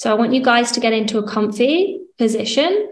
[0.00, 2.88] So I want you guys to get into a comfy position.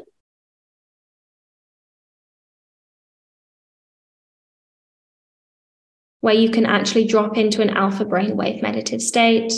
[6.21, 9.55] Where you can actually drop into an alpha brainwave meditative state.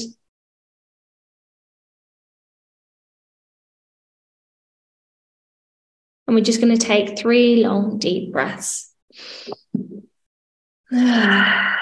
[6.28, 8.94] And we're just going to take three long, deep breaths.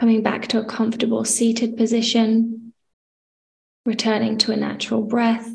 [0.00, 2.72] Coming back to a comfortable seated position,
[3.84, 5.46] returning to a natural breath.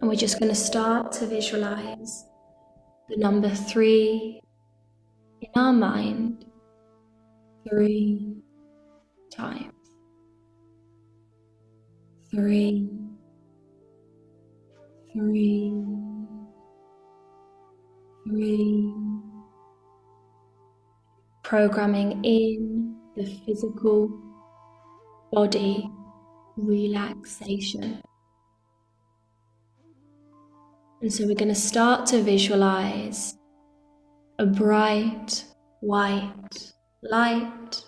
[0.00, 2.24] And we're just going to start to visualize
[3.08, 4.40] the number three
[5.40, 6.46] in our mind
[7.68, 8.36] three
[9.30, 9.72] times.
[12.30, 12.90] Three,
[15.12, 15.72] three,
[18.26, 18.94] three.
[21.42, 24.10] Programming in the physical
[25.30, 25.90] body
[26.56, 28.00] relaxation.
[31.04, 33.36] And so we're going to start to visualize
[34.38, 35.44] a bright
[35.80, 37.84] white light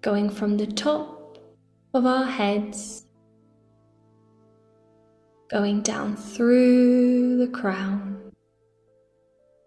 [0.00, 1.38] going from the top
[1.92, 3.08] of our heads,
[5.50, 8.30] going down through the crown,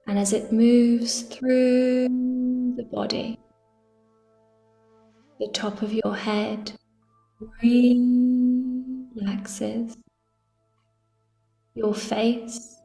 [0.08, 2.08] and as it moves through
[2.78, 3.38] the body,
[5.42, 6.72] the top of your head
[9.18, 9.98] relaxes,
[11.78, 12.76] your face.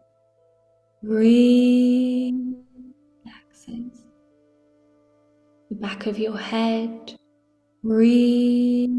[1.03, 2.45] Relaxes,
[5.71, 7.15] the back of your head.
[7.83, 8.93] Relaxes.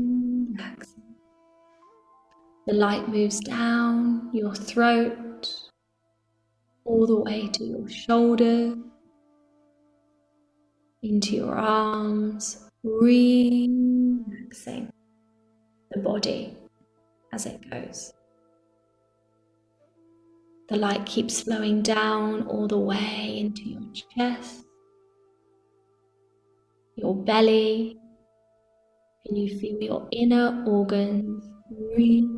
[2.65, 5.53] The light moves down your throat.
[6.85, 8.75] All the way to your shoulder,
[11.01, 13.71] into your arms, relaxing.
[15.91, 16.57] The body
[17.31, 18.13] as it goes.
[20.73, 24.65] The light keeps flowing down all the way into your chest,
[26.95, 27.99] your belly,
[29.23, 31.47] and you feel your inner organs
[31.95, 32.33] relaxing.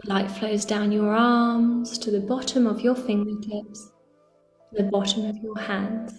[0.00, 3.92] The light flows down your arms to the bottom of your fingertips,
[4.70, 6.18] to the bottom of your hands,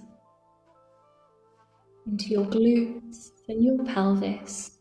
[2.05, 4.77] into your glutes and your pelvis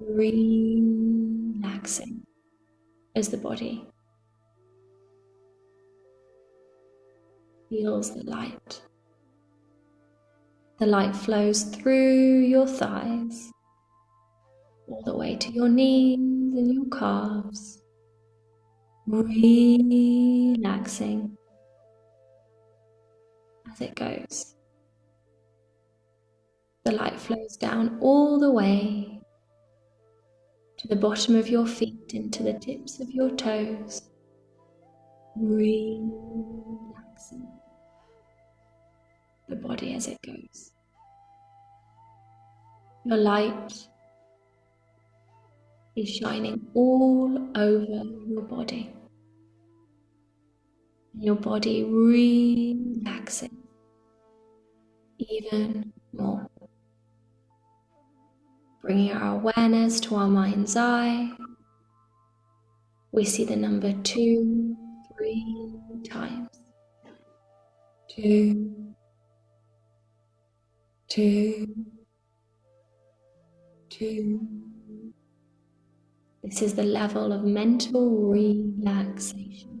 [0.00, 1.04] relaxing
[3.16, 3.86] as the body
[7.68, 8.82] feels the light.
[10.78, 13.52] The light flows through your thighs,
[14.88, 17.80] all the way to your knees and your calves,
[19.06, 19.76] relaxing
[23.72, 24.56] as it goes.
[26.84, 29.13] The light flows down all the way
[30.84, 34.02] to the bottom of your feet into the tips of your toes,
[35.34, 36.04] relaxing
[39.48, 40.72] the body as it goes.
[43.06, 43.88] Your light
[45.96, 48.92] is shining all over your body.
[51.18, 53.56] Your body relaxing
[55.18, 56.46] even more
[58.84, 61.30] bringing our awareness to our mind's eye.
[63.12, 64.76] We see the number two,
[65.16, 65.72] three
[66.06, 66.50] times.
[68.10, 68.94] Two,
[71.08, 71.74] two,
[73.88, 74.46] two.
[76.42, 79.80] This is the level of mental relaxation.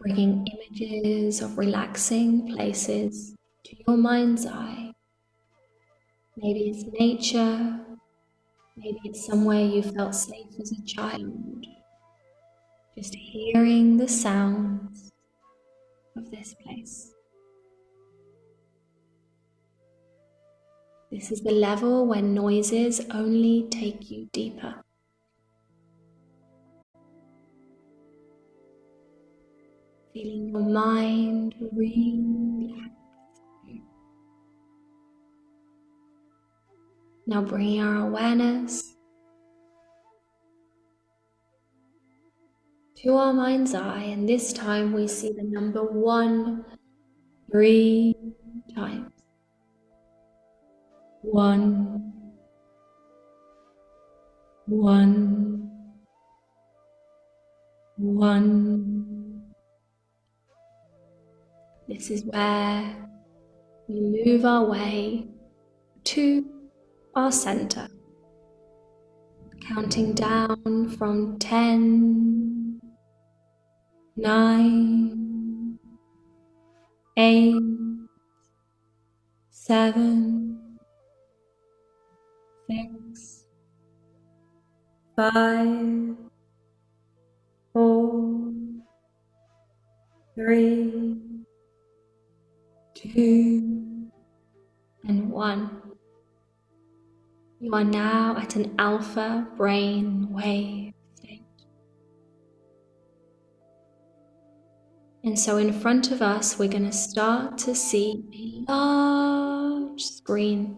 [0.00, 3.34] Bringing images of relaxing places
[3.64, 4.92] to your mind's eye.
[6.36, 7.80] Maybe it's nature,
[8.76, 11.66] maybe it's somewhere you felt safe as a child.
[12.96, 15.12] Just hearing the sounds
[16.16, 17.12] of this place.
[21.10, 24.76] This is the level where noises only take you deeper.
[30.14, 32.91] Feeling your mind relax.
[37.32, 38.94] Now bring our awareness
[42.96, 46.66] to our mind's eye, and this time we see the number one
[47.50, 48.14] three
[48.74, 49.12] times.
[51.22, 52.12] One,
[54.66, 55.70] one,
[57.96, 59.42] one.
[61.88, 62.94] This is where
[63.88, 65.28] we move our way
[66.04, 66.51] to
[67.14, 67.88] our center,
[69.60, 72.80] counting down from 10,
[74.16, 75.78] 9,
[77.16, 77.54] 8,
[79.50, 80.52] 7,
[82.72, 83.44] six,
[85.16, 86.16] five,
[87.72, 88.52] four,
[90.34, 91.16] three,
[92.94, 94.10] two,
[95.06, 95.81] and one.
[97.62, 101.44] You are now at an alpha brain wave state.
[105.22, 110.76] And so, in front of us, we're going to start to see a large screen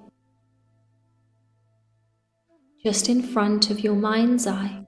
[2.84, 4.84] just in front of your mind's eye,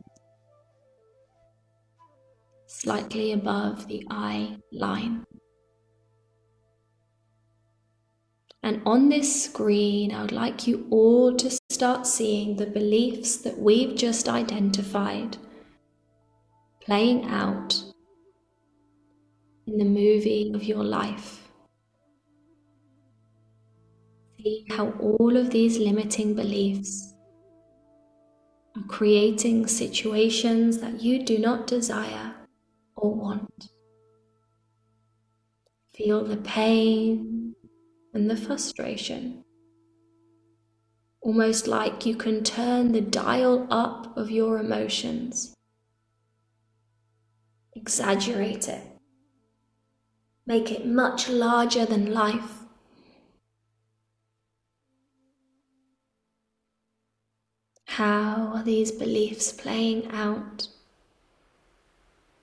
[2.66, 5.24] slightly above the eye line.
[8.66, 13.56] And on this screen, I would like you all to start seeing the beliefs that
[13.56, 15.36] we've just identified
[16.80, 17.80] playing out
[19.68, 21.48] in the movie of your life.
[24.42, 27.14] See how all of these limiting beliefs
[28.76, 32.34] are creating situations that you do not desire
[32.96, 33.68] or want.
[35.94, 37.45] Feel the pain
[38.16, 39.44] and the frustration.
[41.20, 45.54] Almost like you can turn the dial up of your emotions.
[47.74, 48.82] Exaggerate it.
[50.46, 52.62] Make it much larger than life.
[57.84, 60.68] How are these beliefs playing out?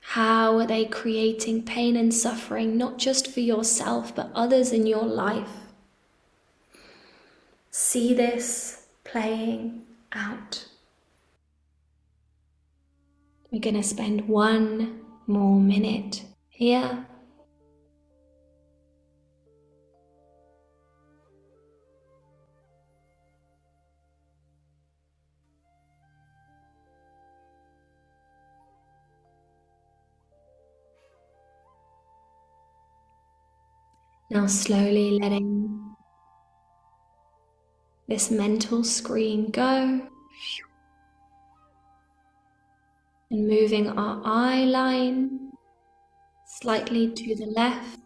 [0.02, 5.06] How are they creating pain and suffering, not just for yourself, but others in your
[5.06, 5.63] life?
[7.76, 9.82] See this playing
[10.12, 10.68] out.
[13.50, 17.08] We're going to spend one more minute here
[34.30, 35.93] Now, slowly letting
[38.08, 40.08] this mental screen go
[43.32, 45.52] and moving our eye line
[46.46, 48.00] slightly to the left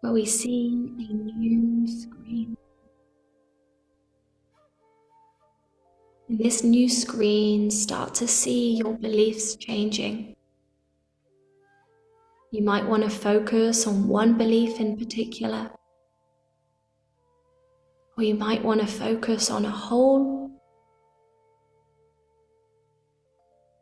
[0.00, 2.56] where we see a new screen.
[6.28, 10.36] In this new screen, start to see your beliefs changing.
[12.50, 15.70] You might want to focus on one belief in particular,
[18.16, 20.50] or you might want to focus on a whole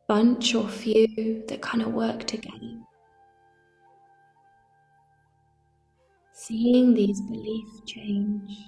[0.09, 2.79] bunch or few that kind of work together.
[6.33, 8.59] Seeing these beliefs change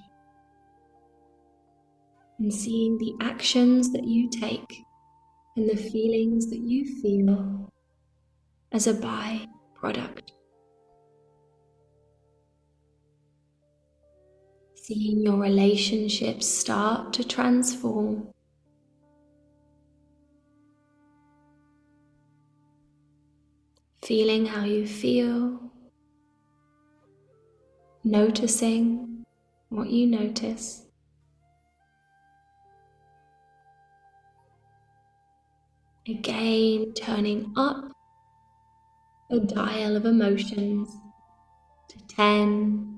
[2.38, 4.82] and seeing the actions that you take
[5.56, 7.72] and the feelings that you feel
[8.72, 9.46] as a by
[14.86, 18.28] Seeing your relationships start to transform.
[24.04, 25.58] Feeling how you feel,
[28.04, 29.24] noticing
[29.70, 30.86] what you notice.
[36.08, 37.90] Again, turning up
[39.32, 40.96] a dial of emotions
[41.88, 42.95] to 10.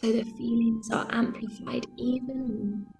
[0.00, 2.94] So the feelings are amplified even more.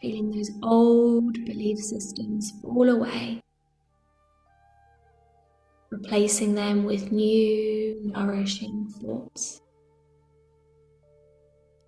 [0.00, 3.42] Feeling those old belief systems fall away,
[5.90, 9.60] replacing them with new, nourishing thoughts.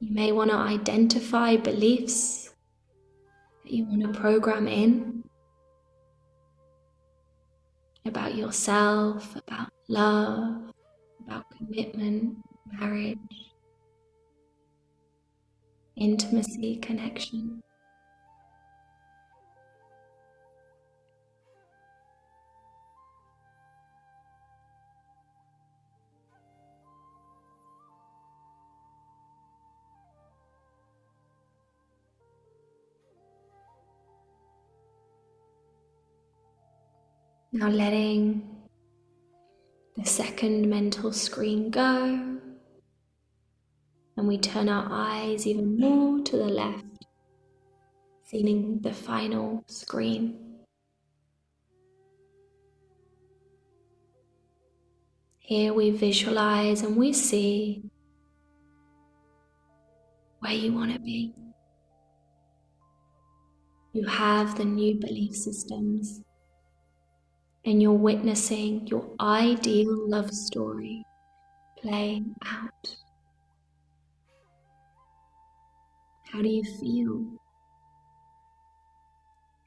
[0.01, 2.53] You may want to identify beliefs
[3.65, 5.16] that you want to program in
[8.09, 10.73] about yourself, about love,
[11.25, 12.39] about commitment,
[12.73, 13.19] marriage,
[15.97, 17.63] intimacy, connection.
[37.59, 38.47] Now letting
[39.97, 42.39] the second mental screen go,
[44.15, 47.07] and we turn our eyes even more to the left,
[48.25, 50.59] seeing the final screen.
[55.39, 57.89] Here we visualize and we see
[60.41, 61.33] where you want to be.
[63.95, 66.21] You have the new belief systems
[67.67, 71.05] and you're witnessing your ideal love story
[71.77, 72.97] playing out.
[76.33, 77.27] How do you feel?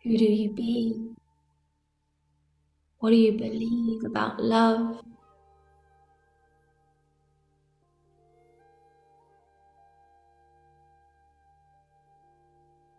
[0.04, 1.10] Who do you be?
[3.00, 5.02] What do you believe about love?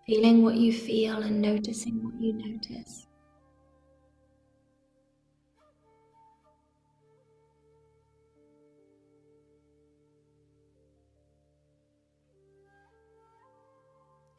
[0.07, 3.07] Feeling what you feel and noticing what you notice.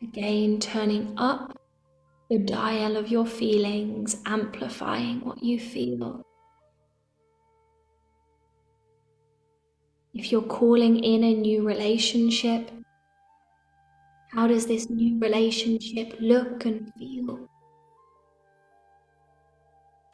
[0.04, 1.58] Again, turning up
[2.30, 6.26] the dial of your feelings, amplifying what you feel.
[10.14, 12.72] If you're calling in a new relationship,
[14.32, 17.48] how does this new relationship look and feel?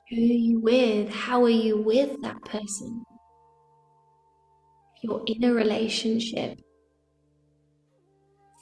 [0.09, 1.09] Who are you with?
[1.09, 3.03] How are you with that person?
[4.95, 6.59] If you're in a relationship,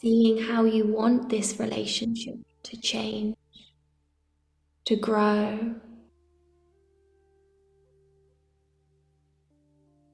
[0.06, 3.36] seeing how you want this relationship to change,
[4.86, 5.74] to grow.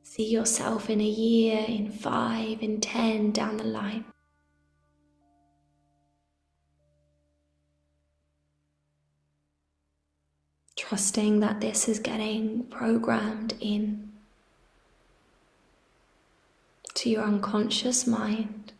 [0.04, 4.06] See yourself in a year, in five, in ten down the line.
[10.78, 14.14] Trusting that this is getting programmed in
[16.94, 18.71] to your unconscious mind.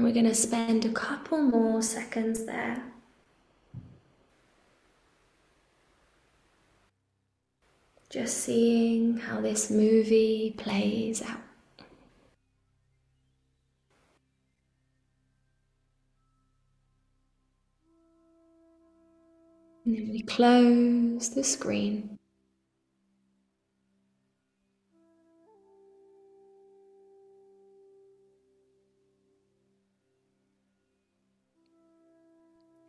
[0.00, 2.82] And we're going to spend a couple more seconds there.
[8.08, 11.42] Just seeing how this movie plays out.
[19.84, 22.19] And then we close the screen.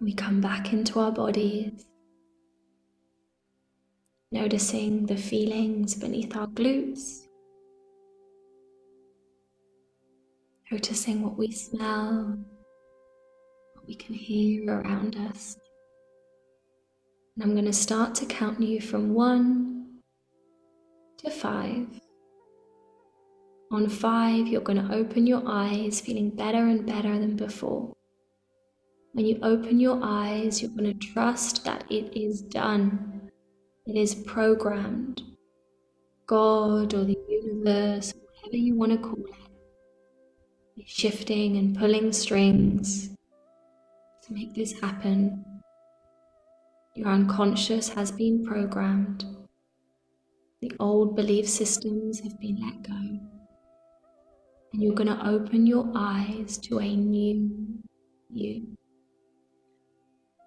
[0.01, 1.85] We come back into our bodies,
[4.31, 7.27] noticing the feelings beneath our glutes,
[10.71, 12.35] noticing what we smell,
[13.75, 15.55] what we can hear around us.
[17.35, 19.99] And I'm going to start to count you from one
[21.19, 21.87] to five.
[23.71, 27.93] On five, you're going to open your eyes, feeling better and better than before.
[29.13, 33.29] When you open your eyes, you're going to trust that it is done,
[33.85, 35.21] it is programmed.
[36.27, 43.09] God or the universe, whatever you want to call it, is shifting and pulling strings
[44.23, 45.43] to make this happen.
[46.95, 49.25] Your unconscious has been programmed.
[50.61, 53.19] The old belief systems have been let go.
[54.71, 57.81] And you're going to open your eyes to a new
[58.29, 58.77] you.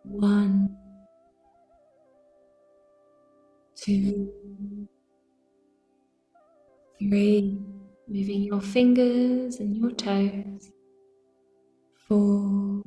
[0.05, 0.77] One,
[3.75, 4.31] two,
[6.99, 7.59] three,
[8.07, 10.71] moving your fingers and your toes,
[12.07, 12.83] four,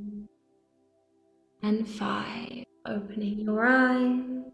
[1.64, 4.52] and five, opening your eyes,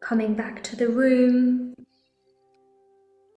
[0.00, 1.67] coming back to the room,